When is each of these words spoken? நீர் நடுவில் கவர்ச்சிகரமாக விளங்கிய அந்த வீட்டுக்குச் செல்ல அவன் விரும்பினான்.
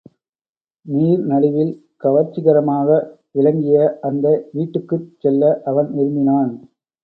நீர் 0.85 1.19
நடுவில் 1.23 1.73
கவர்ச்சிகரமாக 1.97 2.89
விளங்கிய 3.31 3.77
அந்த 4.01 4.25
வீட்டுக்குச் 4.53 5.09
செல்ல 5.19 5.61
அவன் 5.65 5.91
விரும்பினான். 5.93 6.53